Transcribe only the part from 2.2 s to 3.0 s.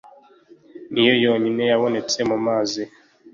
mu mazi.